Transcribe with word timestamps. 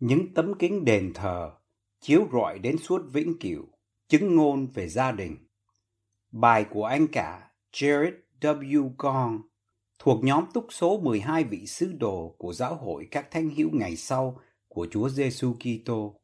Những 0.00 0.34
tấm 0.34 0.54
kính 0.58 0.84
đền 0.84 1.12
thờ 1.14 1.52
chiếu 2.00 2.28
rọi 2.32 2.58
đến 2.58 2.78
suốt 2.78 3.02
vĩnh 3.12 3.38
cửu, 3.38 3.68
chứng 4.08 4.36
ngôn 4.36 4.66
về 4.66 4.88
gia 4.88 5.12
đình 5.12 5.36
bài 6.32 6.66
của 6.70 6.84
anh 6.84 7.06
cả, 7.06 7.50
Jared 7.72 8.12
W. 8.40 8.90
Gong, 8.98 9.42
thuộc 9.98 10.24
nhóm 10.24 10.44
túc 10.54 10.66
số 10.70 11.00
12 11.00 11.44
vị 11.44 11.66
sứ 11.66 11.92
đồ 11.92 12.34
của 12.38 12.52
giáo 12.52 12.74
hội 12.74 13.08
các 13.10 13.30
thánh 13.30 13.50
hữu 13.50 13.70
ngày 13.72 13.96
sau 13.96 14.40
của 14.68 14.86
Chúa 14.90 15.08
Giêsu 15.08 15.54
Kitô, 15.54 16.20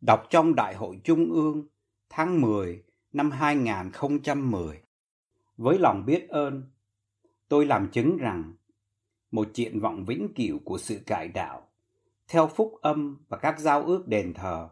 đọc 0.00 0.26
trong 0.30 0.54
Đại 0.54 0.74
hội 0.74 1.00
Trung 1.04 1.32
ương 1.32 1.68
tháng 2.10 2.40
10 2.40 2.82
năm 3.12 3.30
2010 3.30 4.80
với 5.56 5.78
lòng 5.78 6.04
biết 6.06 6.28
ơn, 6.28 6.62
tôi 7.48 7.66
làm 7.66 7.88
chứng 7.92 8.16
rằng 8.16 8.54
một 9.30 9.48
triển 9.54 9.80
vọng 9.80 10.04
vĩnh 10.04 10.28
cửu 10.34 10.58
của 10.58 10.78
sự 10.78 11.00
cải 11.06 11.28
đạo 11.28 11.68
theo 12.28 12.46
phúc 12.46 12.74
âm 12.82 13.24
và 13.28 13.36
các 13.36 13.58
giao 13.58 13.82
ước 13.82 14.08
đền 14.08 14.34
thờ 14.34 14.68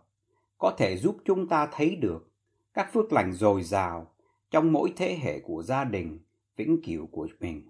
có 0.59 0.75
thể 0.79 0.97
giúp 0.97 1.17
chúng 1.25 1.49
ta 1.49 1.69
thấy 1.73 1.97
được 1.97 2.33
các 2.75 2.93
phước 2.93 3.13
lành 3.13 3.33
dồi 3.33 3.63
dào 3.63 4.15
trong 4.51 4.73
mỗi 4.73 4.93
thế 4.97 5.19
hệ 5.23 5.41
của 5.41 5.63
gia 5.63 5.85
đình 5.85 6.19
vĩnh 6.57 6.83
cửu 6.83 7.07
của 7.07 7.29
mình. 7.41 7.63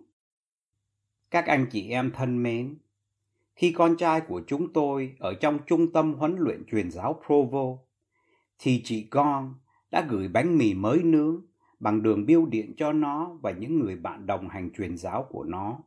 Các 1.31 1.47
anh 1.47 1.67
chị 1.71 1.91
em 1.91 2.11
thân 2.15 2.43
mến, 2.43 2.79
khi 3.57 3.73
con 3.73 3.97
trai 3.97 4.21
của 4.21 4.43
chúng 4.47 4.73
tôi 4.73 5.15
ở 5.19 5.35
trong 5.35 5.59
trung 5.67 5.93
tâm 5.93 6.15
huấn 6.15 6.37
luyện 6.39 6.65
truyền 6.71 6.91
giáo 6.91 7.21
Provo, 7.27 7.79
thì 8.59 8.83
chị 8.85 9.07
con 9.11 9.55
đã 9.91 10.07
gửi 10.09 10.29
bánh 10.29 10.59
mì 10.59 10.75
mới 10.75 11.03
nướng 11.03 11.47
bằng 11.81 12.03
đường 12.03 12.27
biêu 12.27 12.47
điện 12.47 12.75
cho 12.77 12.93
nó 12.93 13.39
và 13.43 13.51
những 13.51 13.79
người 13.79 13.97
bạn 13.97 14.27
đồng 14.27 14.49
hành 14.49 14.71
truyền 14.73 14.97
giáo 14.97 15.27
của 15.31 15.45
nó. 15.45 15.79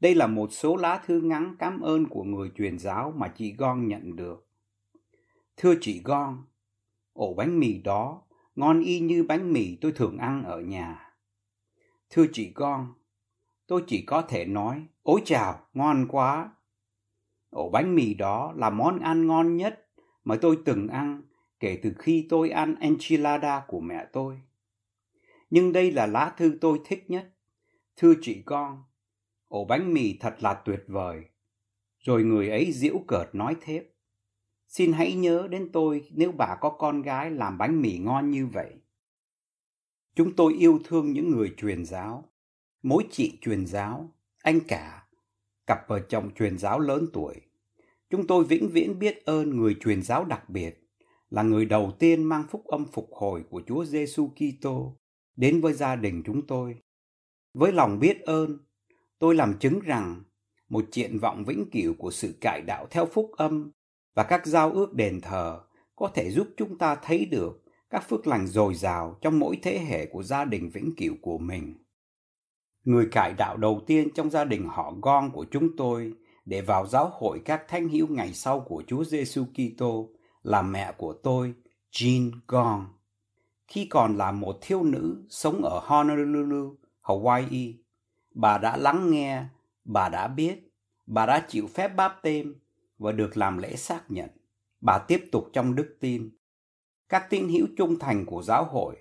Đây 0.00 0.14
là 0.14 0.26
một 0.26 0.52
số 0.52 0.76
lá 0.76 1.02
thư 1.06 1.20
ngắn 1.20 1.56
cảm 1.58 1.80
ơn 1.80 2.08
của 2.08 2.22
người 2.22 2.50
truyền 2.56 2.78
giáo 2.78 3.12
mà 3.16 3.28
chị 3.28 3.54
Gon 3.58 3.88
nhận 3.88 4.16
được. 4.16 4.48
Thưa 5.56 5.74
chị 5.80 6.00
Gon, 6.04 6.44
ổ 7.12 7.34
bánh 7.34 7.60
mì 7.60 7.82
đó 7.82 8.22
ngon 8.56 8.80
y 8.80 9.00
như 9.00 9.22
bánh 9.22 9.52
mì 9.52 9.76
tôi 9.80 9.92
thường 9.92 10.18
ăn 10.18 10.44
ở 10.44 10.60
nhà. 10.60 11.12
Thưa 12.10 12.24
chị 12.32 12.52
Gon, 12.54 12.94
tôi 13.66 13.84
chỉ 13.86 14.02
có 14.02 14.22
thể 14.22 14.44
nói, 14.44 14.86
ôi 15.02 15.20
chào, 15.24 15.60
ngon 15.74 16.06
quá. 16.08 16.50
Ổ 17.50 17.70
bánh 17.70 17.94
mì 17.94 18.14
đó 18.14 18.52
là 18.56 18.70
món 18.70 18.98
ăn 18.98 19.26
ngon 19.26 19.56
nhất 19.56 19.86
mà 20.24 20.36
tôi 20.42 20.58
từng 20.64 20.88
ăn 20.88 21.22
kể 21.60 21.80
từ 21.82 21.92
khi 21.98 22.26
tôi 22.28 22.50
ăn 22.50 22.74
enchilada 22.80 23.64
của 23.68 23.80
mẹ 23.80 24.06
tôi. 24.12 24.40
Nhưng 25.50 25.72
đây 25.72 25.92
là 25.92 26.06
lá 26.06 26.34
thư 26.36 26.58
tôi 26.60 26.80
thích 26.84 27.04
nhất. 27.10 27.32
Thưa 27.96 28.14
chị 28.22 28.42
con, 28.46 28.84
ổ 29.48 29.64
bánh 29.64 29.94
mì 29.94 30.16
thật 30.20 30.36
là 30.40 30.54
tuyệt 30.54 30.84
vời. 30.86 31.24
Rồi 31.98 32.24
người 32.24 32.48
ấy 32.48 32.72
giễu 32.72 32.98
cợt 33.08 33.34
nói 33.34 33.56
thêm, 33.60 33.84
xin 34.68 34.92
hãy 34.92 35.12
nhớ 35.12 35.48
đến 35.50 35.72
tôi 35.72 36.08
nếu 36.10 36.32
bà 36.32 36.56
có 36.60 36.70
con 36.70 37.02
gái 37.02 37.30
làm 37.30 37.58
bánh 37.58 37.82
mì 37.82 37.98
ngon 37.98 38.30
như 38.30 38.46
vậy. 38.46 38.72
Chúng 40.14 40.36
tôi 40.36 40.54
yêu 40.54 40.80
thương 40.84 41.12
những 41.12 41.30
người 41.30 41.54
truyền 41.56 41.84
giáo, 41.84 42.24
mỗi 42.82 43.04
chị 43.10 43.38
truyền 43.40 43.66
giáo, 43.66 44.14
anh 44.42 44.60
cả, 44.68 45.06
cặp 45.66 45.88
vợ 45.88 46.00
chồng 46.08 46.34
truyền 46.34 46.58
giáo 46.58 46.80
lớn 46.80 47.06
tuổi. 47.12 47.34
Chúng 48.10 48.26
tôi 48.26 48.44
vĩnh 48.44 48.68
viễn 48.68 48.98
biết 48.98 49.24
ơn 49.24 49.56
người 49.56 49.76
truyền 49.80 50.02
giáo 50.02 50.24
đặc 50.24 50.50
biệt, 50.50 50.86
là 51.30 51.42
người 51.42 51.64
đầu 51.64 51.92
tiên 51.98 52.24
mang 52.24 52.44
phúc 52.50 52.64
âm 52.64 52.84
phục 52.92 53.08
hồi 53.12 53.44
của 53.50 53.62
Chúa 53.66 53.84
Giêsu 53.84 54.28
Kitô 54.28 54.96
đến 55.36 55.60
với 55.60 55.72
gia 55.72 55.96
đình 55.96 56.22
chúng 56.26 56.46
tôi. 56.46 56.76
Với 57.54 57.72
lòng 57.72 57.98
biết 57.98 58.20
ơn, 58.20 58.58
tôi 59.18 59.34
làm 59.34 59.58
chứng 59.58 59.80
rằng 59.80 60.22
một 60.68 60.84
triện 60.90 61.18
vọng 61.18 61.44
vĩnh 61.44 61.70
cửu 61.70 61.94
của 61.98 62.10
sự 62.10 62.38
cải 62.40 62.62
đạo 62.62 62.86
theo 62.90 63.06
phúc 63.06 63.30
âm 63.36 63.70
và 64.14 64.22
các 64.22 64.46
giao 64.46 64.70
ước 64.70 64.94
đền 64.94 65.20
thờ 65.20 65.60
có 65.96 66.10
thể 66.14 66.30
giúp 66.30 66.48
chúng 66.56 66.78
ta 66.78 66.94
thấy 66.94 67.24
được 67.24 67.62
các 67.90 68.08
phước 68.08 68.26
lành 68.26 68.46
dồi 68.46 68.74
dào 68.74 69.18
trong 69.20 69.38
mỗi 69.38 69.58
thế 69.62 69.78
hệ 69.78 70.06
của 70.06 70.22
gia 70.22 70.44
đình 70.44 70.70
vĩnh 70.70 70.94
cửu 70.96 71.14
của 71.22 71.38
mình. 71.38 71.74
Người 72.84 73.08
cải 73.12 73.32
đạo 73.32 73.56
đầu 73.56 73.82
tiên 73.86 74.08
trong 74.14 74.30
gia 74.30 74.44
đình 74.44 74.68
họ 74.68 74.94
Gon 75.02 75.30
của 75.30 75.46
chúng 75.50 75.76
tôi 75.76 76.12
để 76.44 76.60
vào 76.60 76.86
giáo 76.86 77.10
hội 77.12 77.42
các 77.44 77.62
thánh 77.68 77.88
hữu 77.88 78.06
ngày 78.08 78.32
sau 78.32 78.60
của 78.60 78.82
Chúa 78.86 79.04
Giêsu 79.04 79.44
Kitô 79.44 80.08
là 80.42 80.62
mẹ 80.62 80.92
của 80.96 81.12
tôi, 81.22 81.54
Jean 81.92 82.30
Gon. 82.46 82.86
Khi 83.68 83.86
còn 83.90 84.16
là 84.16 84.32
một 84.32 84.58
thiếu 84.60 84.82
nữ 84.82 85.26
sống 85.30 85.62
ở 85.64 85.80
Honolulu, 85.84 86.76
Hawaii, 87.02 87.74
bà 88.36 88.58
đã 88.58 88.76
lắng 88.76 89.10
nghe, 89.10 89.44
bà 89.84 90.08
đã 90.08 90.28
biết, 90.28 90.72
bà 91.06 91.26
đã 91.26 91.46
chịu 91.48 91.66
phép 91.66 91.88
báp 91.88 92.18
tên 92.22 92.54
và 92.98 93.12
được 93.12 93.36
làm 93.36 93.58
lễ 93.58 93.76
xác 93.76 94.10
nhận. 94.10 94.30
Bà 94.80 94.98
tiếp 94.98 95.28
tục 95.32 95.48
trong 95.52 95.74
đức 95.74 95.96
tin. 96.00 96.30
Các 97.08 97.26
tín 97.30 97.48
hữu 97.48 97.66
trung 97.76 97.98
thành 97.98 98.26
của 98.26 98.42
giáo 98.42 98.64
hội 98.64 98.96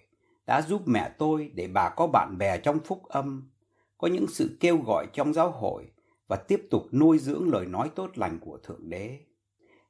đã 0.46 0.62
giúp 0.62 0.82
mẹ 0.86 1.12
tôi 1.18 1.52
để 1.54 1.68
bà 1.68 1.90
có 1.90 2.08
bạn 2.08 2.38
bè 2.38 2.58
trong 2.58 2.80
phúc 2.80 3.04
âm, 3.04 3.52
có 3.98 4.08
những 4.08 4.26
sự 4.28 4.58
kêu 4.60 4.78
gọi 4.78 5.08
trong 5.14 5.34
giáo 5.34 5.52
hội 5.52 5.92
và 6.28 6.36
tiếp 6.36 6.68
tục 6.70 6.84
nuôi 6.92 7.18
dưỡng 7.20 7.50
lời 7.50 7.66
nói 7.66 7.90
tốt 7.96 8.18
lành 8.18 8.40
của 8.40 8.58
Thượng 8.58 8.90
Đế. 8.90 9.20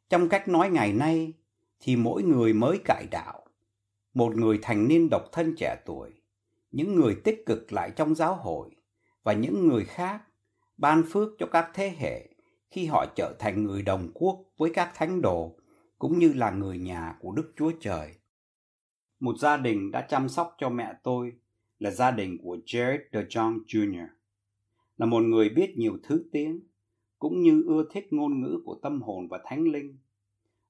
Trong 0.10 0.30
cách 0.30 0.48
nói 0.48 0.70
ngày 0.70 0.94
nay 0.94 1.34
thì 1.80 1.96
mỗi 1.96 2.24
người 2.24 2.54
mới 2.54 2.80
cải 2.86 3.06
đạo, 3.12 3.46
một 4.14 4.36
người 4.36 4.60
thành 4.62 4.88
niên 4.88 5.08
độc 5.12 5.24
thân 5.32 5.56
trẻ 5.58 5.76
tuổi, 5.86 6.12
những 6.72 6.96
người 6.96 7.16
tích 7.24 7.44
cực 7.46 7.74
lại 7.74 7.92
trong 7.96 8.16
giáo 8.16 8.36
hội 8.36 8.75
và 9.25 9.34
những 9.34 9.68
người 9.68 9.86
khác 9.86 10.24
ban 10.78 11.03
phước 11.09 11.30
cho 11.40 11.46
các 11.46 11.72
thế 11.74 11.96
hệ 11.97 12.30
khi 12.72 12.86
họ 12.86 13.06
trở 13.16 13.36
thành 13.40 13.63
người 13.63 13.81
đồng 13.81 14.12
quốc 14.13 14.46
với 14.58 14.72
các 14.74 14.91
thánh 14.96 15.22
đồ 15.22 15.56
cũng 16.00 16.19
như 16.19 16.34
là 16.34 16.52
người 16.52 16.78
nhà 16.78 17.16
của 17.19 17.31
Đức 17.31 17.53
Chúa 17.56 17.72
Trời. 17.80 18.16
Một 19.19 19.38
gia 19.38 19.58
đình 19.58 19.91
đã 19.91 20.02
chăm 20.02 20.30
sóc 20.30 20.56
cho 20.58 20.69
mẹ 20.69 20.94
tôi 21.03 21.34
là 21.80 21.91
gia 21.91 22.12
đình 22.12 22.38
của 22.44 22.58
Jared 22.66 23.00
DeJohn 23.12 23.59
Jr. 23.66 24.08
Là 24.97 25.06
một 25.06 25.24
người 25.24 25.50
biết 25.50 25.78
nhiều 25.78 25.97
thứ 26.03 26.25
tiếng, 26.31 26.59
cũng 27.19 27.41
như 27.41 27.64
ưa 27.68 27.84
thích 27.91 28.08
ngôn 28.12 28.41
ngữ 28.41 28.59
của 28.66 28.80
tâm 28.81 29.02
hồn 29.02 29.28
và 29.28 29.40
thánh 29.46 29.64
linh. 29.64 29.97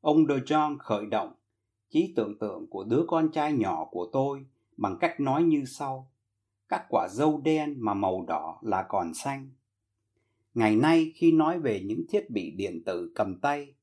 Ông 0.01 0.25
DeJohn 0.25 0.77
khởi 0.77 1.05
động 1.05 1.33
trí 1.89 2.13
tưởng 2.15 2.39
tượng 2.39 2.67
của 2.69 2.83
đứa 2.83 3.05
con 3.07 3.31
trai 3.31 3.53
nhỏ 3.53 3.85
của 3.91 4.09
tôi 4.13 4.45
bằng 4.77 4.97
cách 4.99 5.19
nói 5.19 5.43
như 5.43 5.65
sau 5.65 6.11
các 6.69 6.85
quả 6.89 7.07
dâu 7.11 7.41
đen 7.43 7.75
mà 7.77 7.93
màu 7.93 8.25
đỏ 8.27 8.59
là 8.61 8.85
còn 8.89 9.13
xanh. 9.13 9.49
Ngày 10.53 10.75
nay 10.75 11.11
khi 11.15 11.31
nói 11.31 11.59
về 11.59 11.81
những 11.85 12.05
thiết 12.09 12.29
bị 12.29 12.51
điện 12.51 12.83
tử 12.85 13.11
cầm 13.15 13.39
tay, 13.39 13.75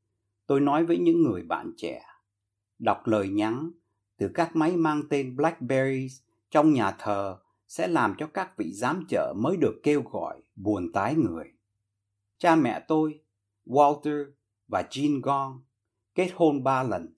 tôi 0.46 0.60
nói 0.60 0.86
với 0.86 0.98
những 0.98 1.22
người 1.22 1.42
bạn 1.42 1.72
trẻ, 1.76 2.02
đọc 2.78 3.06
lời 3.06 3.28
nhắn 3.28 3.70
từ 4.16 4.30
các 4.34 4.56
máy 4.56 4.76
mang 4.76 5.02
tên 5.10 5.36
Blackberry 5.36 6.08
trong 6.50 6.72
nhà 6.72 6.90
thờ 6.98 7.38
sẽ 7.68 7.88
làm 7.88 8.14
cho 8.18 8.26
các 8.26 8.56
vị 8.56 8.72
giám 8.72 9.04
trợ 9.08 9.34
mới 9.36 9.56
được 9.56 9.80
kêu 9.82 10.02
gọi 10.10 10.42
buồn 10.56 10.92
tái 10.92 11.14
người. 11.14 11.52
Cha 12.38 12.56
mẹ 12.56 12.84
tôi, 12.88 13.20
Walter 13.66 14.24
và 14.68 14.82
Jean 14.90 15.20
Gong 15.22 15.62
kết 16.14 16.30
hôn 16.34 16.64
ba 16.64 16.82
lần, 16.82 17.14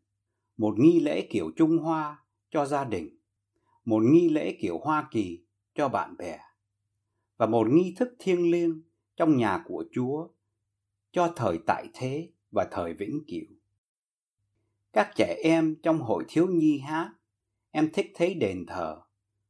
một 0.57 0.79
nghi 0.79 1.01
lễ 1.01 1.27
kiểu 1.31 1.51
Trung 1.57 1.79
Hoa 1.79 2.25
cho 2.51 2.67
gia 2.67 2.85
đình, 2.85 3.19
một 3.85 4.03
nghi 4.03 4.29
lễ 4.29 4.57
kiểu 4.61 4.79
Hoa 4.79 5.09
Kỳ 5.11 5.44
cho 5.75 5.89
bạn 5.89 6.17
bè 6.17 6.39
và 7.37 7.47
một 7.47 7.67
nghi 7.71 7.95
thức 7.99 8.17
thiêng 8.19 8.51
liêng 8.51 8.83
trong 9.17 9.37
nhà 9.37 9.63
của 9.65 9.85
Chúa 9.93 10.29
cho 11.13 11.33
thời 11.37 11.59
tại 11.67 11.89
thế 11.95 12.31
và 12.51 12.69
thời 12.71 12.95
vĩnh 12.95 13.21
cửu. 13.27 13.57
Các 14.93 15.11
trẻ 15.17 15.41
em 15.45 15.77
trong 15.83 15.99
hội 15.99 16.25
thiếu 16.29 16.47
nhi 16.47 16.79
hát, 16.79 17.13
em 17.71 17.91
thích 17.93 18.13
thấy 18.15 18.35
đền 18.35 18.67
thờ. 18.67 19.01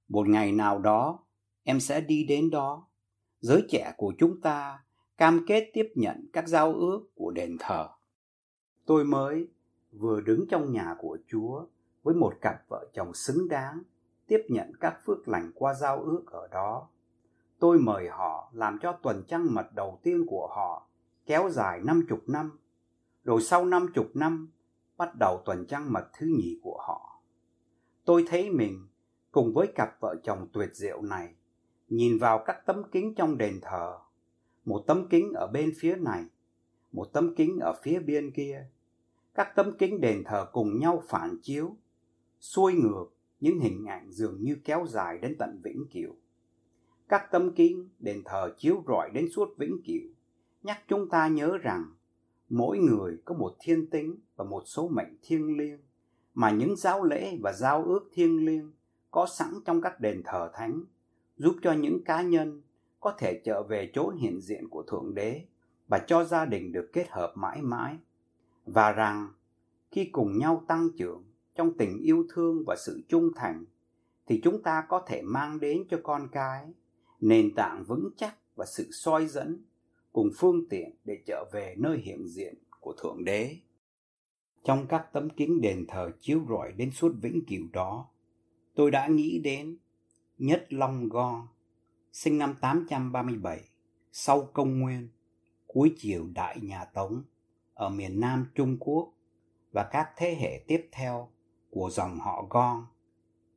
Một 0.09 0.29
ngày 0.29 0.53
nào 0.53 0.79
đó, 0.79 1.25
em 1.63 1.81
sẽ 1.81 2.01
đi 2.01 2.25
đến 2.25 2.51
đó. 2.51 2.89
Giới 3.41 3.65
trẻ 3.69 3.95
của 3.97 4.15
chúng 4.19 4.41
ta 4.41 4.85
cam 5.17 5.45
kết 5.47 5.71
tiếp 5.73 5.93
nhận 5.95 6.27
các 6.33 6.49
giao 6.49 6.75
ước 6.75 7.09
của 7.15 7.31
đền 7.31 7.57
thờ. 7.61 7.89
Tôi 8.87 9.05
mới 9.05 9.49
vừa 9.93 10.21
đứng 10.21 10.45
trong 10.51 10.73
nhà 10.73 10.95
của 10.99 11.19
Chúa 11.29 11.67
với 12.03 12.15
một 12.15 12.35
cặp 12.41 12.69
vợ 12.69 12.91
chồng 12.95 13.15
xứng 13.15 13.49
đáng 13.49 13.83
tiếp 14.27 14.41
nhận 14.49 14.73
các 14.81 14.99
phước 15.07 15.29
lành 15.29 15.53
qua 15.55 15.75
giao 15.75 16.03
ước 16.03 16.23
ở 16.27 16.49
đó. 16.49 16.89
tôi 17.59 17.79
mời 17.79 18.09
họ 18.09 18.51
làm 18.53 18.79
cho 18.83 18.93
tuần 18.93 19.25
trăng 19.29 19.55
mật 19.55 19.75
đầu 19.75 19.99
tiên 20.03 20.25
của 20.27 20.47
họ 20.47 20.87
kéo 21.27 21.51
dài 21.51 21.81
năm 21.85 22.07
chục 22.09 22.21
năm, 22.27 22.59
rồi 23.25 23.43
sau 23.43 23.65
năm 23.65 23.87
chục 23.95 24.11
năm 24.15 24.49
bắt 24.97 25.11
đầu 25.19 25.43
tuần 25.45 25.67
trăng 25.67 25.93
mật 25.93 26.05
thứ 26.19 26.27
nhì 26.27 26.59
của 26.63 26.79
họ. 26.89 27.21
Tôi 28.05 28.25
thấy 28.29 28.51
mình 28.51 28.89
cùng 29.33 29.55
với 29.55 29.67
cặp 29.75 30.01
vợ 30.01 30.17
chồng 30.23 30.49
tuyệt 30.53 30.71
diệu 30.75 31.03
này 31.03 31.35
nhìn 31.89 32.19
vào 32.19 32.43
các 32.47 32.67
tấm 32.67 32.83
kính 32.93 33.15
trong 33.15 33.39
đền 33.39 33.59
thờ, 33.63 33.99
một 34.65 34.85
tấm 34.87 35.09
kính 35.09 35.33
ở 35.35 35.47
bên 35.47 35.73
phía 35.79 35.97
này, 35.97 36.25
một 36.93 37.05
tấm 37.13 37.35
kính 37.35 37.59
ở 37.61 37.73
phía 37.83 37.99
bên 37.99 38.31
kia. 38.31 38.67
Các 39.35 39.53
tấm 39.57 39.77
kính 39.79 40.01
đền 40.01 40.25
thờ 40.25 40.47
cùng 40.53 40.79
nhau 40.79 41.03
phản 41.09 41.37
chiếu, 41.43 41.77
xuôi 42.41 42.75
ngược 42.75 43.07
những 43.45 43.61
hình 43.61 43.85
ảnh 43.87 44.11
dường 44.11 44.43
như 44.43 44.57
kéo 44.65 44.87
dài 44.89 45.19
đến 45.19 45.37
tận 45.39 45.61
vĩnh 45.65 45.85
cửu. 45.93 46.15
Các 47.09 47.29
tâm 47.31 47.55
kinh 47.57 47.89
đền 47.99 48.23
thờ 48.25 48.55
chiếu 48.59 48.83
rọi 48.87 49.11
đến 49.15 49.29
suốt 49.31 49.49
vĩnh 49.59 49.79
cửu, 49.87 50.11
nhắc 50.63 50.83
chúng 50.89 51.09
ta 51.09 51.29
nhớ 51.29 51.59
rằng 51.63 51.85
mỗi 52.49 52.79
người 52.79 53.19
có 53.25 53.35
một 53.35 53.57
thiên 53.61 53.91
tính 53.91 54.19
và 54.37 54.45
một 54.45 54.63
số 54.67 54.89
mệnh 54.89 55.17
thiêng 55.23 55.57
liêng 55.57 55.79
mà 56.35 56.51
những 56.51 56.77
giáo 56.77 57.05
lễ 57.05 57.39
và 57.43 57.53
giao 57.53 57.85
ước 57.85 58.11
thiêng 58.13 58.45
liêng 58.45 58.73
có 59.11 59.27
sẵn 59.27 59.49
trong 59.65 59.81
các 59.81 60.01
đền 60.01 60.23
thờ 60.25 60.51
thánh 60.55 60.85
giúp 61.37 61.57
cho 61.63 61.73
những 61.73 62.05
cá 62.05 62.23
nhân 62.23 62.63
có 63.01 63.15
thể 63.19 63.41
trở 63.45 63.63
về 63.63 63.91
chỗ 63.95 64.11
hiện 64.11 64.41
diện 64.41 64.69
của 64.69 64.83
thượng 64.83 65.15
đế 65.15 65.45
và 65.89 65.99
cho 65.99 66.25
gia 66.25 66.45
đình 66.45 66.73
được 66.73 66.91
kết 66.93 67.07
hợp 67.11 67.33
mãi 67.37 67.63
mãi 67.63 67.97
và 68.67 68.93
rằng 68.93 69.29
khi 69.91 70.05
cùng 70.05 70.39
nhau 70.39 70.65
tăng 70.69 70.89
trưởng 70.99 71.25
trong 71.55 71.77
tình 71.79 71.99
yêu 72.03 72.27
thương 72.35 72.65
và 72.67 72.77
sự 72.87 73.03
trung 73.09 73.31
thành 73.37 73.65
thì 74.27 74.41
chúng 74.45 74.63
ta 74.63 74.85
có 74.89 75.05
thể 75.07 75.23
mang 75.23 75.61
đến 75.61 75.85
cho 75.91 76.01
con 76.03 76.29
cái 76.33 76.67
nền 77.21 77.55
tảng 77.55 77.85
vững 77.85 78.11
chắc 78.17 78.37
và 78.57 78.67
sự 78.67 78.89
soi 78.93 79.27
dẫn 79.27 79.65
cùng 80.13 80.31
phương 80.37 80.69
tiện 80.69 80.91
để 81.05 81.23
trở 81.27 81.45
về 81.53 81.75
nơi 81.79 81.99
hiện 81.99 82.29
diện 82.29 82.55
của 82.81 82.95
thượng 83.03 83.25
đế. 83.25 83.57
Trong 84.65 84.87
các 84.87 85.13
tấm 85.13 85.31
kính 85.31 85.61
đền 85.61 85.85
thờ 85.89 86.11
chiếu 86.21 86.41
rọi 86.49 86.73
đến 86.73 86.91
suốt 86.91 87.13
vĩnh 87.23 87.45
cửu 87.47 87.67
đó 87.73 88.09
tôi 88.75 88.91
đã 88.91 89.07
nghĩ 89.07 89.39
đến 89.39 89.77
Nhất 90.39 90.67
Long 90.71 91.09
Go, 91.09 91.49
sinh 92.13 92.39
năm 92.39 92.55
837, 92.61 93.61
sau 94.13 94.49
công 94.53 94.81
nguyên, 94.81 95.09
cuối 95.67 95.95
triều 95.99 96.27
Đại 96.35 96.59
Nhà 96.63 96.85
Tống, 96.85 97.23
ở 97.75 97.89
miền 97.89 98.21
Nam 98.21 98.47
Trung 98.55 98.77
Quốc 98.81 99.13
và 99.73 99.89
các 99.93 100.11
thế 100.17 100.37
hệ 100.41 100.65
tiếp 100.67 100.89
theo 100.93 101.31
của 101.75 101.91
dòng 101.91 102.19
họ 102.21 102.47
Gong 102.51 102.87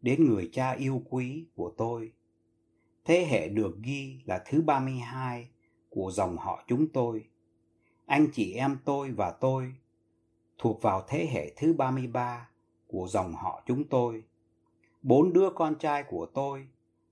đến 0.02 0.26
người 0.26 0.50
cha 0.54 0.72
yêu 0.72 1.02
quý 1.10 1.46
của 1.56 1.74
tôi. 1.78 2.12
Thế 3.06 3.26
hệ 3.26 3.50
được 3.50 3.78
ghi 3.82 4.22
là 4.26 4.44
thứ 4.46 4.62
32 4.62 5.50
của 5.90 6.12
dòng 6.12 6.38
họ 6.38 6.64
chúng 6.68 6.88
tôi. 6.88 7.28
Anh 8.06 8.28
chị 8.34 8.54
em 8.54 8.78
tôi 8.86 9.12
và 9.12 9.32
tôi 9.32 9.74
thuộc 10.58 10.82
vào 10.82 11.04
thế 11.08 11.28
hệ 11.32 11.54
thứ 11.58 11.74
33 11.74 12.50
của 12.88 13.08
dòng 13.08 13.34
họ 13.34 13.64
chúng 13.66 13.84
tôi 13.84 14.24
bốn 15.02 15.34
đứa 15.34 15.50
con 15.56 15.76
trai 15.76 16.04
của 16.04 16.26
tôi 16.34 16.68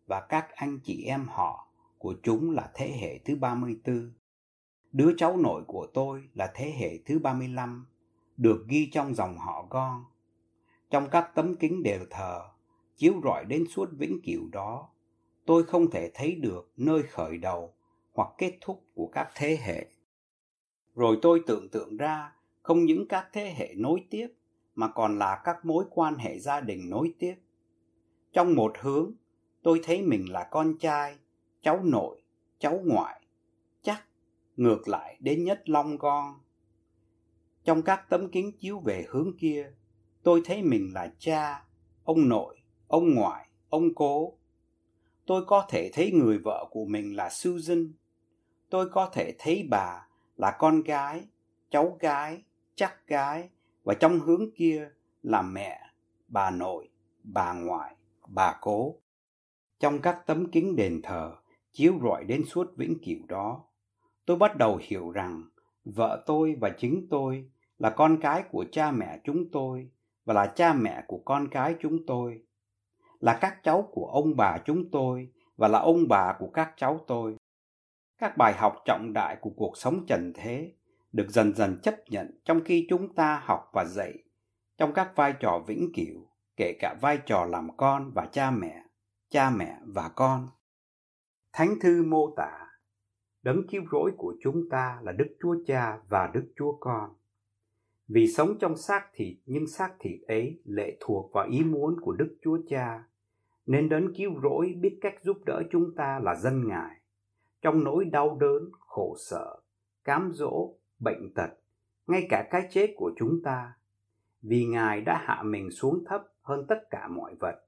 và 0.07 0.25
các 0.29 0.47
anh 0.55 0.79
chị 0.83 1.03
em 1.03 1.27
họ 1.27 1.67
của 1.97 2.15
chúng 2.23 2.51
là 2.51 2.71
thế 2.73 2.97
hệ 3.01 3.17
thứ 3.17 3.35
34. 3.35 4.11
Đứa 4.91 5.13
cháu 5.17 5.37
nội 5.37 5.63
của 5.67 5.87
tôi 5.93 6.23
là 6.33 6.51
thế 6.55 6.73
hệ 6.77 6.97
thứ 7.05 7.19
35, 7.19 7.87
được 8.37 8.65
ghi 8.67 8.89
trong 8.91 9.15
dòng 9.15 9.37
họ 9.37 9.67
Gon. 9.69 10.05
Trong 10.89 11.09
các 11.11 11.31
tấm 11.35 11.55
kính 11.55 11.83
đều 11.83 12.05
thờ, 12.09 12.41
chiếu 12.95 13.13
rọi 13.23 13.45
đến 13.45 13.65
suốt 13.69 13.89
vĩnh 13.91 14.19
cửu 14.25 14.49
đó, 14.51 14.89
tôi 15.45 15.63
không 15.63 15.91
thể 15.91 16.11
thấy 16.13 16.35
được 16.35 16.71
nơi 16.77 17.03
khởi 17.03 17.37
đầu 17.37 17.73
hoặc 18.13 18.29
kết 18.37 18.57
thúc 18.61 18.83
của 18.93 19.07
các 19.07 19.31
thế 19.35 19.57
hệ. 19.61 19.87
Rồi 20.95 21.19
tôi 21.21 21.41
tưởng 21.47 21.69
tượng 21.69 21.97
ra 21.97 22.35
không 22.61 22.85
những 22.85 23.07
các 23.07 23.29
thế 23.33 23.53
hệ 23.57 23.73
nối 23.75 24.05
tiếp 24.09 24.27
mà 24.75 24.87
còn 24.87 25.19
là 25.19 25.41
các 25.43 25.65
mối 25.65 25.85
quan 25.89 26.15
hệ 26.15 26.39
gia 26.39 26.61
đình 26.61 26.89
nối 26.89 27.13
tiếp 27.19 27.35
trong 28.33 28.55
một 28.55 28.73
hướng 28.79 29.11
tôi 29.63 29.79
thấy 29.83 30.01
mình 30.01 30.25
là 30.31 30.47
con 30.51 30.77
trai 30.77 31.17
cháu 31.61 31.83
nội 31.83 32.21
cháu 32.59 32.81
ngoại 32.85 33.21
chắc 33.81 34.05
ngược 34.57 34.87
lại 34.87 35.17
đến 35.19 35.43
nhất 35.43 35.69
long 35.69 35.97
con 35.97 36.39
trong 37.63 37.81
các 37.81 38.05
tấm 38.09 38.29
kính 38.31 38.51
chiếu 38.51 38.79
về 38.79 39.05
hướng 39.09 39.37
kia 39.39 39.73
tôi 40.25 40.41
thấy 40.45 40.63
mình 40.63 40.91
là 40.93 41.13
cha 41.19 41.63
ông 42.03 42.29
nội 42.29 42.57
ông 42.87 43.15
ngoại 43.15 43.47
ông 43.69 43.95
cố 43.95 44.37
tôi 45.25 45.45
có 45.45 45.65
thể 45.69 45.89
thấy 45.93 46.11
người 46.11 46.37
vợ 46.37 46.67
của 46.71 46.85
mình 46.85 47.15
là 47.15 47.29
susan 47.29 47.93
tôi 48.69 48.89
có 48.89 49.09
thể 49.13 49.35
thấy 49.39 49.67
bà 49.69 50.07
là 50.37 50.55
con 50.59 50.81
gái 50.81 51.27
cháu 51.69 51.97
gái 51.99 52.43
chắc 52.75 53.07
gái 53.07 53.49
và 53.83 53.93
trong 53.93 54.19
hướng 54.19 54.51
kia 54.55 54.89
là 55.23 55.41
mẹ 55.41 55.81
bà 56.27 56.51
nội 56.51 56.89
bà 57.23 57.53
ngoại 57.53 57.95
bà 58.27 58.57
cố. 58.61 58.95
Trong 59.79 60.01
các 60.01 60.23
tấm 60.27 60.51
kính 60.51 60.75
đền 60.75 61.01
thờ 61.03 61.35
chiếu 61.71 61.93
rọi 62.03 62.23
đến 62.23 62.43
suốt 62.45 62.77
vĩnh 62.77 62.97
cửu 63.05 63.27
đó, 63.27 63.63
tôi 64.25 64.37
bắt 64.37 64.57
đầu 64.57 64.79
hiểu 64.81 65.11
rằng 65.11 65.43
vợ 65.85 66.23
tôi 66.25 66.55
và 66.61 66.69
chính 66.77 67.07
tôi 67.09 67.49
là 67.79 67.89
con 67.89 68.17
cái 68.21 68.43
của 68.51 68.65
cha 68.71 68.91
mẹ 68.91 69.19
chúng 69.23 69.51
tôi 69.51 69.89
và 70.25 70.33
là 70.33 70.53
cha 70.55 70.73
mẹ 70.73 71.03
của 71.07 71.21
con 71.25 71.47
cái 71.51 71.75
chúng 71.79 72.05
tôi, 72.07 72.41
là 73.19 73.37
các 73.41 73.63
cháu 73.63 73.89
của 73.91 74.05
ông 74.05 74.35
bà 74.37 74.57
chúng 74.65 74.91
tôi 74.91 75.31
và 75.57 75.67
là 75.67 75.79
ông 75.79 76.07
bà 76.09 76.35
của 76.39 76.49
các 76.53 76.73
cháu 76.77 76.99
tôi. 77.07 77.35
Các 78.17 78.37
bài 78.37 78.53
học 78.57 78.75
trọng 78.85 79.13
đại 79.13 79.37
của 79.41 79.51
cuộc 79.57 79.77
sống 79.77 80.05
trần 80.07 80.31
thế 80.35 80.73
được 81.11 81.29
dần 81.29 81.55
dần 81.55 81.79
chấp 81.83 81.95
nhận 82.09 82.39
trong 82.45 82.61
khi 82.65 82.85
chúng 82.89 83.15
ta 83.15 83.41
học 83.43 83.69
và 83.73 83.85
dạy 83.85 84.13
trong 84.77 84.93
các 84.93 85.11
vai 85.15 85.33
trò 85.39 85.59
vĩnh 85.67 85.91
cửu 85.95 86.27
kể 86.57 86.77
cả 86.79 86.95
vai 87.01 87.19
trò 87.25 87.45
làm 87.45 87.77
con 87.77 88.11
và 88.15 88.29
cha 88.31 88.51
mẹ, 88.51 88.83
cha 89.29 89.49
mẹ 89.49 89.79
và 89.85 90.09
con. 90.15 90.49
Thánh 91.53 91.75
thư 91.81 92.03
mô 92.03 92.33
tả, 92.37 92.67
đấng 93.41 93.67
cứu 93.67 93.83
rỗi 93.91 94.11
của 94.17 94.35
chúng 94.43 94.69
ta 94.71 94.99
là 95.01 95.11
Đức 95.11 95.37
Chúa 95.41 95.55
Cha 95.67 95.99
và 96.09 96.31
Đức 96.33 96.53
Chúa 96.55 96.77
Con. 96.79 97.13
Vì 98.07 98.27
sống 98.27 98.57
trong 98.59 98.77
xác 98.77 99.09
thịt 99.13 99.37
nhưng 99.45 99.67
xác 99.67 99.93
thịt 99.99 100.21
ấy 100.27 100.61
lệ 100.65 100.97
thuộc 100.99 101.31
vào 101.33 101.47
ý 101.51 101.63
muốn 101.63 101.95
của 102.01 102.13
Đức 102.13 102.37
Chúa 102.41 102.57
Cha, 102.67 103.03
nên 103.65 103.89
đến 103.89 104.13
cứu 104.17 104.31
rỗi 104.43 104.73
biết 104.81 104.97
cách 105.01 105.15
giúp 105.21 105.37
đỡ 105.45 105.63
chúng 105.71 105.95
ta 105.95 106.19
là 106.23 106.35
dân 106.35 106.67
Ngài, 106.67 106.95
trong 107.61 107.83
nỗi 107.83 108.05
đau 108.05 108.37
đớn, 108.39 108.69
khổ 108.79 109.15
sở, 109.29 109.59
cám 110.03 110.31
dỗ, 110.33 110.73
bệnh 110.99 111.33
tật, 111.33 111.49
ngay 112.07 112.27
cả 112.29 112.47
cái 112.51 112.67
chết 112.71 112.93
của 112.95 113.11
chúng 113.17 113.41
ta, 113.43 113.73
vì 114.41 114.65
Ngài 114.65 115.01
đã 115.01 115.23
hạ 115.25 115.43
mình 115.43 115.71
xuống 115.71 116.03
thấp 116.05 116.21
hơn 116.41 116.65
tất 116.69 116.89
cả 116.89 117.07
mọi 117.07 117.35
vật 117.39 117.65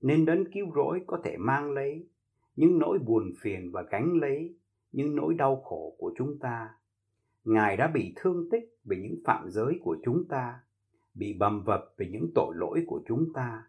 nên 0.00 0.24
đến 0.24 0.52
cứu 0.52 0.66
rỗi 0.74 1.00
có 1.06 1.20
thể 1.24 1.36
mang 1.36 1.70
lấy 1.70 2.08
những 2.56 2.78
nỗi 2.78 2.98
buồn 2.98 3.32
phiền 3.40 3.70
và 3.72 3.82
gánh 3.90 4.12
lấy 4.20 4.56
những 4.92 5.16
nỗi 5.16 5.34
đau 5.34 5.56
khổ 5.56 5.96
của 5.98 6.12
chúng 6.18 6.38
ta 6.38 6.68
ngài 7.44 7.76
đã 7.76 7.88
bị 7.94 8.12
thương 8.16 8.50
tích 8.50 8.78
vì 8.84 8.96
những 8.96 9.20
phạm 9.24 9.50
giới 9.50 9.80
của 9.84 9.96
chúng 10.04 10.24
ta, 10.28 10.60
bị 11.14 11.34
bầm 11.38 11.62
vập 11.62 11.94
vì 11.96 12.08
những 12.08 12.30
tội 12.34 12.54
lỗi 12.56 12.84
của 12.86 13.02
chúng 13.08 13.32
ta. 13.34 13.62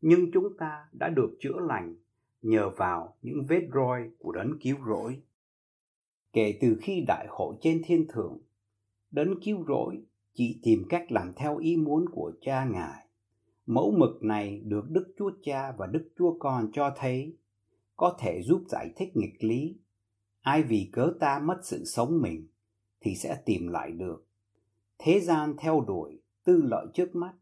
Nhưng 0.00 0.30
chúng 0.32 0.56
ta 0.58 0.88
đã 0.92 1.08
được 1.08 1.36
chữa 1.40 1.60
lành 1.60 1.96
nhờ 2.42 2.70
vào 2.76 3.16
những 3.22 3.42
vết 3.48 3.68
roi 3.74 4.10
của 4.18 4.32
đấng 4.32 4.58
cứu 4.60 4.76
rỗi. 4.86 5.22
Kể 6.32 6.58
từ 6.60 6.76
khi 6.82 7.04
đại 7.06 7.26
hội 7.28 7.56
trên 7.60 7.82
thiên 7.84 8.06
thượng, 8.08 8.38
đấng 9.10 9.40
cứu 9.40 9.64
rỗi 9.68 10.02
chỉ 10.34 10.60
tìm 10.62 10.84
cách 10.88 11.12
làm 11.12 11.32
theo 11.36 11.58
ý 11.58 11.76
muốn 11.76 12.04
của 12.12 12.32
cha 12.40 12.64
ngài. 12.64 13.06
Mẫu 13.66 13.94
mực 13.98 14.22
này 14.22 14.60
được 14.64 14.90
Đức 14.90 15.14
Chúa 15.18 15.30
Cha 15.42 15.72
và 15.78 15.86
Đức 15.86 16.08
Chúa 16.18 16.38
Con 16.38 16.70
cho 16.72 16.94
thấy, 16.96 17.36
có 17.96 18.16
thể 18.20 18.42
giúp 18.42 18.62
giải 18.68 18.90
thích 18.96 19.16
nghịch 19.16 19.44
lý. 19.44 19.76
Ai 20.40 20.62
vì 20.62 20.90
cớ 20.92 21.12
ta 21.20 21.38
mất 21.38 21.56
sự 21.62 21.84
sống 21.84 22.20
mình? 22.22 22.46
Thì 23.00 23.14
sẽ 23.14 23.42
tìm 23.44 23.68
lại 23.68 23.90
được. 23.90 24.26
Thế 24.98 25.20
gian 25.20 25.54
theo 25.58 25.80
đuổi 25.80 26.20
tư 26.44 26.62
lợi 26.62 26.86
trước 26.94 27.14
mắt. 27.14 27.32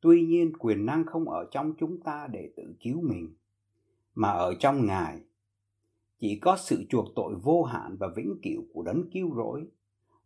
Tuy 0.00 0.22
nhiên 0.26 0.56
quyền 0.58 0.86
năng 0.86 1.06
không 1.06 1.28
ở 1.28 1.48
trong 1.50 1.74
chúng 1.78 2.00
ta 2.00 2.28
để 2.32 2.52
tự 2.56 2.74
cứu 2.80 3.00
mình, 3.00 3.34
mà 4.14 4.28
ở 4.28 4.54
trong 4.58 4.86
Ngài. 4.86 5.20
Chỉ 6.18 6.38
có 6.42 6.56
sự 6.56 6.84
chuộc 6.88 7.08
tội 7.14 7.34
vô 7.42 7.62
hạn 7.62 7.96
và 8.00 8.08
vĩnh 8.16 8.34
cửu 8.42 8.62
của 8.72 8.82
đấng 8.82 9.10
cứu 9.12 9.34
rỗi 9.36 9.66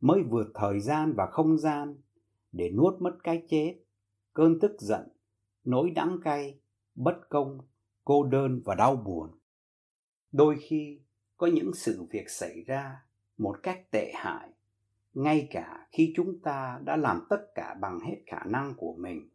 mới 0.00 0.22
vượt 0.22 0.46
thời 0.54 0.80
gian 0.80 1.12
và 1.16 1.26
không 1.26 1.58
gian 1.58 1.96
để 2.52 2.70
nuốt 2.70 3.00
mất 3.00 3.16
cái 3.22 3.42
chết, 3.48 3.76
cơn 4.34 4.60
tức 4.60 4.72
giận 4.78 5.08
nỗi 5.64 5.90
đắng 5.90 6.18
cay, 6.24 6.58
bất 6.94 7.28
công, 7.28 7.58
cô 8.04 8.24
đơn 8.24 8.62
và 8.64 8.74
đau 8.74 8.96
buồn. 8.96 9.30
Đôi 10.32 10.56
khi 10.60 11.00
có 11.36 11.46
những 11.46 11.74
sự 11.74 12.06
việc 12.10 12.30
xảy 12.30 12.62
ra 12.66 12.96
một 13.38 13.56
cách 13.62 13.90
tệ 13.90 14.12
hại, 14.14 14.48
ngay 15.16 15.48
cả 15.50 15.86
khi 15.92 16.12
chúng 16.16 16.40
ta 16.40 16.80
đã 16.84 16.96
làm 16.96 17.26
tất 17.30 17.54
cả 17.54 17.74
bằng 17.80 18.00
hết 18.00 18.16
khả 18.26 18.44
năng 18.46 18.74
của 18.76 18.94
mình. 18.98 19.28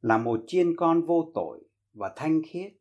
Là 0.00 0.18
một 0.18 0.40
chiên 0.46 0.76
con 0.76 1.02
vô 1.06 1.30
tội 1.34 1.60
và 1.94 2.12
thanh 2.16 2.42
khiết, 2.46 2.72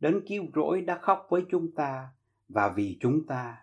đấng 0.00 0.26
cứu 0.26 0.44
rỗi 0.54 0.80
đã 0.80 0.98
khóc 0.98 1.26
với 1.30 1.42
chúng 1.50 1.72
ta 1.72 2.08
và 2.48 2.72
vì 2.76 2.96
chúng 3.00 3.26
ta. 3.26 3.56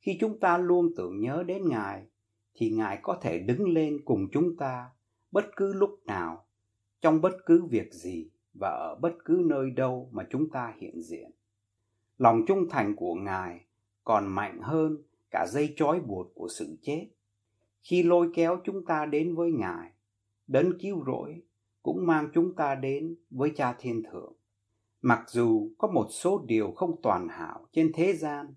Khi 0.00 0.16
chúng 0.20 0.40
ta 0.40 0.58
luôn 0.58 0.92
tưởng 0.96 1.20
nhớ 1.20 1.44
đến 1.46 1.68
Ngài, 1.68 2.06
thì 2.54 2.70
Ngài 2.70 2.98
có 3.02 3.18
thể 3.22 3.38
đứng 3.38 3.68
lên 3.68 4.00
cùng 4.04 4.28
chúng 4.32 4.56
ta 4.56 4.90
bất 5.30 5.44
cứ 5.56 5.72
lúc 5.72 6.00
nào, 6.06 6.46
trong 7.00 7.20
bất 7.20 7.32
cứ 7.46 7.64
việc 7.64 7.92
gì 7.92 8.30
và 8.54 8.68
ở 8.68 8.98
bất 9.00 9.12
cứ 9.24 9.42
nơi 9.44 9.70
đâu 9.70 10.08
mà 10.12 10.26
chúng 10.30 10.50
ta 10.50 10.74
hiện 10.80 11.02
diện. 11.02 11.30
Lòng 12.18 12.44
trung 12.46 12.68
thành 12.70 12.96
của 12.96 13.14
Ngài 13.14 13.64
còn 14.04 14.26
mạnh 14.26 14.60
hơn 14.62 14.96
cả 15.30 15.46
dây 15.48 15.74
trói 15.76 16.00
buộc 16.00 16.34
của 16.34 16.48
sự 16.48 16.78
chết. 16.82 17.08
Khi 17.82 18.02
lôi 18.02 18.30
kéo 18.34 18.60
chúng 18.64 18.84
ta 18.84 19.06
đến 19.06 19.34
với 19.34 19.50
Ngài, 19.52 19.92
đến 20.46 20.78
cứu 20.80 21.04
rỗi 21.06 21.42
cũng 21.82 22.06
mang 22.06 22.28
chúng 22.34 22.54
ta 22.54 22.74
đến 22.74 23.16
với 23.30 23.52
Cha 23.56 23.76
Thiên 23.78 24.02
Thượng. 24.02 24.32
Mặc 25.02 25.24
dù 25.28 25.70
có 25.78 25.88
một 25.88 26.06
số 26.10 26.44
điều 26.46 26.72
không 26.72 27.00
toàn 27.02 27.28
hảo 27.28 27.66
trên 27.72 27.92
thế 27.94 28.12
gian, 28.12 28.54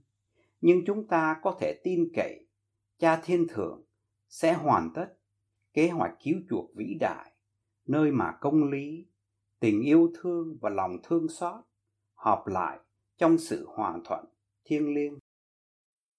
nhưng 0.62 0.86
chúng 0.86 1.08
ta 1.08 1.36
có 1.42 1.58
thể 1.60 1.82
tin 1.84 2.10
cậy 2.14 2.46
Cha 3.00 3.22
Thiên 3.24 3.48
Thượng 3.48 3.84
sẽ 4.30 4.54
hoàn 4.54 4.90
tất 4.94 5.14
kế 5.74 5.88
hoạch 5.90 6.14
cứu 6.24 6.36
chuộc 6.50 6.76
vĩ 6.76 6.98
đại, 7.00 7.32
nơi 7.86 8.12
mà 8.12 8.38
công 8.42 8.64
lý, 8.72 9.06
tình 9.60 9.82
yêu 9.82 10.12
thương 10.22 10.58
và 10.62 10.70
lòng 10.70 10.98
thương 11.04 11.28
xót 11.28 11.60
hợp 12.16 12.44
lại 12.48 12.80
trong 13.18 13.38
sự 13.38 13.66
hòa 13.70 14.00
thuận 14.06 14.26
thiêng 14.66 14.94
liêng. 14.94 15.18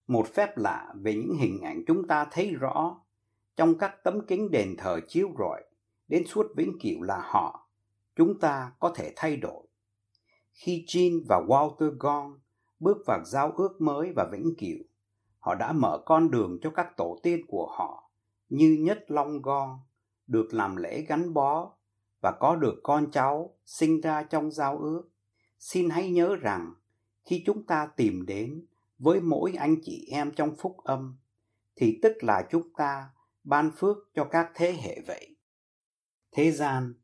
Một 0.07 0.27
phép 0.35 0.59
lạ 0.59 0.95
về 0.95 1.15
những 1.15 1.37
hình 1.37 1.61
ảnh 1.61 1.85
chúng 1.87 2.07
ta 2.07 2.27
thấy 2.31 2.55
rõ 2.55 3.01
trong 3.57 3.79
các 3.79 4.05
tấm 4.05 4.27
kính 4.27 4.51
đền 4.51 4.75
thờ 4.79 5.01
chiếu 5.09 5.29
rọi 5.39 5.65
đến 6.09 6.27
suốt 6.27 6.47
vĩnh 6.57 6.79
cửu 6.83 7.03
là 7.03 7.23
họ, 7.25 7.69
chúng 8.17 8.39
ta 8.41 8.73
có 8.81 8.93
thể 8.95 9.13
thay 9.17 9.37
đổi. 9.37 9.67
Khi 10.53 10.85
Jean 10.87 11.21
và 11.29 11.41
Walter 11.41 11.97
Gong 11.99 12.39
bước 12.81 12.97
vào 13.07 13.25
giao 13.25 13.53
ước 13.53 13.81
mới 13.81 14.13
và 14.17 14.29
vĩnh 14.33 14.55
cửu, 14.59 14.79
họ 15.39 15.55
đã 15.55 15.73
mở 15.73 16.03
con 16.07 16.31
đường 16.31 16.59
cho 16.63 16.71
các 16.71 16.97
tổ 16.97 17.19
tiên 17.23 17.47
của 17.49 17.67
họ 17.79 18.11
như 18.49 18.77
Nhất 18.81 19.05
Long 19.09 19.43
Gong 19.43 19.79
được 20.27 20.55
làm 20.55 20.77
lễ 20.77 21.05
gắn 21.09 21.35
bó 21.35 21.73
và 22.21 22.33
có 22.41 22.57
được 22.57 22.81
con 22.83 23.11
cháu 23.11 23.57
sinh 23.65 24.01
ra 24.01 24.23
trong 24.23 24.51
giao 24.51 24.79
ước. 24.79 25.03
Xin 25.59 25.91
hãy 25.91 26.11
nhớ 26.11 26.37
rằng 26.37 26.75
khi 27.25 27.43
chúng 27.47 27.67
ta 27.67 27.87
tìm 27.97 28.27
đến 28.27 28.67
với 28.99 29.21
mỗi 29.21 29.53
anh 29.59 29.77
chị 29.83 30.09
em 30.11 30.33
trong 30.37 30.57
phúc 30.57 30.77
âm 30.85 31.19
thì 31.77 31.99
tức 32.03 32.13
là 32.21 32.49
chúng 32.51 32.73
ta 32.77 33.11
ban 33.45 33.71
phước 33.77 33.97
cho 34.15 34.25
các 34.25 34.51
thế 34.55 34.73
hệ 34.73 35.01
vậy. 35.07 35.37
Thế 36.33 36.51
gian 36.51 36.95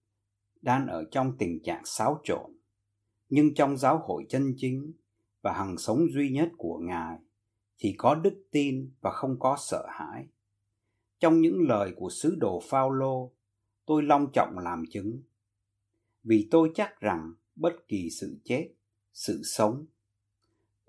đang 0.60 0.86
ở 0.86 1.04
trong 1.10 1.36
tình 1.38 1.62
trạng 1.64 1.82
xáo 1.84 2.20
trộn, 2.24 2.50
nhưng 3.28 3.54
trong 3.54 3.76
giáo 3.76 3.98
hội 4.04 4.26
chân 4.28 4.54
chính 4.56 4.92
và 5.42 5.52
hằng 5.52 5.78
sống 5.78 6.06
duy 6.12 6.30
nhất 6.30 6.50
của 6.58 6.78
Ngài 6.78 7.18
thì 7.78 7.94
có 7.98 8.14
đức 8.14 8.44
tin 8.50 8.92
và 9.00 9.10
không 9.10 9.38
có 9.38 9.56
sợ 9.60 9.86
hãi. 9.90 10.26
Trong 11.18 11.40
những 11.40 11.68
lời 11.68 11.92
của 11.96 12.10
sứ 12.10 12.36
đồ 12.40 12.60
Phaolô, 12.70 13.32
tôi 13.86 14.02
long 14.02 14.32
trọng 14.32 14.58
làm 14.58 14.82
chứng. 14.90 15.22
Vì 16.22 16.48
tôi 16.50 16.70
chắc 16.74 17.00
rằng 17.00 17.34
bất 17.56 17.72
kỳ 17.88 18.08
sự 18.20 18.40
chết, 18.44 18.70
sự 19.12 19.40
sống, 19.44 19.86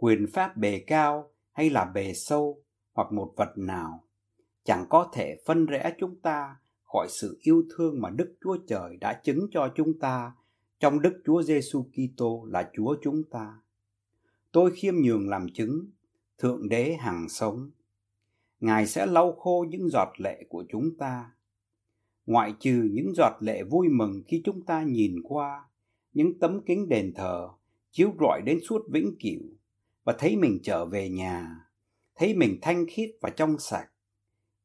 quyền 0.01 0.27
pháp 0.33 0.57
bề 0.57 0.79
cao 0.79 1.31
hay 1.51 1.69
là 1.69 1.85
bề 1.85 2.13
sâu 2.13 2.63
hoặc 2.93 3.11
một 3.11 3.33
vật 3.37 3.57
nào 3.57 4.03
chẳng 4.63 4.85
có 4.89 5.09
thể 5.13 5.35
phân 5.45 5.65
rẽ 5.65 5.93
chúng 5.99 6.19
ta 6.19 6.55
khỏi 6.83 7.07
sự 7.09 7.37
yêu 7.41 7.63
thương 7.75 8.01
mà 8.01 8.09
Đức 8.09 8.35
Chúa 8.43 8.57
Trời 8.67 8.97
đã 9.01 9.21
chứng 9.23 9.47
cho 9.51 9.73
chúng 9.75 9.99
ta 9.99 10.31
trong 10.79 11.01
Đức 11.01 11.21
Chúa 11.25 11.41
Giêsu 11.41 11.83
Kitô 11.83 12.45
là 12.45 12.69
Chúa 12.73 12.95
chúng 13.01 13.23
ta. 13.23 13.61
Tôi 14.51 14.71
khiêm 14.75 14.93
nhường 14.95 15.29
làm 15.29 15.47
chứng, 15.53 15.85
Thượng 16.37 16.69
Đế 16.69 16.93
hằng 16.93 17.29
sống. 17.29 17.71
Ngài 18.59 18.87
sẽ 18.87 19.05
lau 19.05 19.31
khô 19.31 19.65
những 19.69 19.89
giọt 19.89 20.09
lệ 20.17 20.43
của 20.49 20.63
chúng 20.69 20.97
ta. 20.97 21.31
Ngoại 22.25 22.53
trừ 22.59 22.89
những 22.91 23.13
giọt 23.15 23.33
lệ 23.39 23.63
vui 23.63 23.87
mừng 23.89 24.23
khi 24.27 24.41
chúng 24.45 24.65
ta 24.65 24.83
nhìn 24.83 25.15
qua 25.23 25.65
những 26.13 26.39
tấm 26.39 26.61
kính 26.65 26.89
đền 26.89 27.13
thờ 27.15 27.49
chiếu 27.91 28.13
rọi 28.19 28.41
đến 28.45 28.59
suốt 28.69 28.81
vĩnh 28.91 29.15
cửu 29.19 29.60
và 30.03 30.15
thấy 30.19 30.35
mình 30.35 30.59
trở 30.63 30.85
về 30.85 31.09
nhà, 31.09 31.55
thấy 32.15 32.33
mình 32.33 32.59
thanh 32.61 32.85
khiết 32.89 33.09
và 33.21 33.29
trong 33.29 33.59
sạch, 33.59 33.89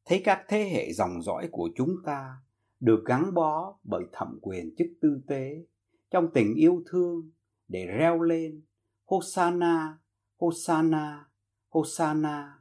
thấy 0.05 0.21
các 0.25 0.45
thế 0.47 0.63
hệ 0.63 0.93
dòng 0.93 1.21
dõi 1.21 1.49
của 1.51 1.69
chúng 1.75 1.95
ta 2.05 2.37
được 2.79 3.03
gắn 3.05 3.33
bó 3.33 3.79
bởi 3.83 4.03
thẩm 4.13 4.39
quyền 4.41 4.75
chức 4.77 4.87
tư 5.01 5.21
tế 5.27 5.65
trong 6.11 6.29
tình 6.33 6.55
yêu 6.55 6.83
thương 6.91 7.31
để 7.67 7.85
reo 7.85 8.21
lên 8.21 8.61
Hosanna, 9.05 9.97
Hosanna, 10.37 11.25
Hosanna 11.69 12.59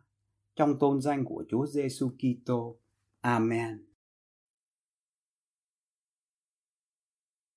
trong 0.56 0.78
tôn 0.78 1.00
danh 1.00 1.24
của 1.24 1.44
Chúa 1.48 1.66
Giêsu 1.66 2.10
Kitô. 2.18 2.78
Amen. 3.20 3.86